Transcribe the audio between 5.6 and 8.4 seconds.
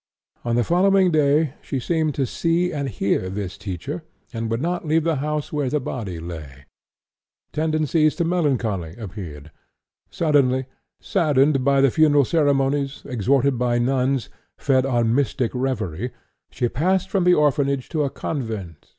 the body lay. Tendencies to